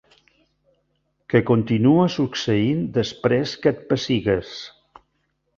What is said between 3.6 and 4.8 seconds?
que et pessigues.